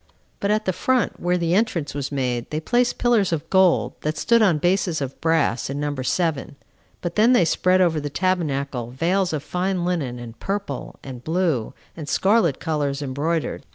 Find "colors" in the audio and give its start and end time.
12.59-13.03